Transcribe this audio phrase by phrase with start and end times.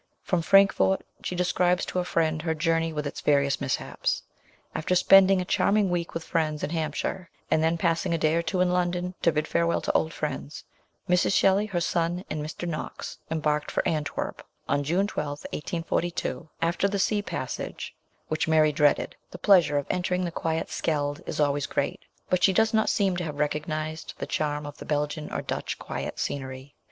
[0.23, 4.23] From Frankfort she describes to a friend her journey with its various mishaps.
[4.73, 8.41] After spending a charming week with friends in Hampshire, and then passing a day or
[8.41, 10.63] two in London to bid farewell to old friends,
[11.07, 11.35] Mrs.
[11.35, 12.67] Shelley, her son, and Mr.
[12.67, 14.37] Knox embarked for ITALY REVISITED.
[14.65, 15.27] 221 Antwerp on June 12,
[15.85, 16.49] 1842.
[16.63, 17.93] After the sea passage,
[18.27, 22.53] which Mary dreaded, the pleasure of entering the quiet Scheldt is always great; but she
[22.53, 26.73] does not seem to have recognised the charm of the Belgian or Dutch quiet scenery.